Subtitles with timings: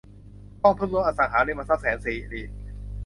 [0.61, 2.41] กองทุนรวมอสังหาริมทรัพย์แสนสิริ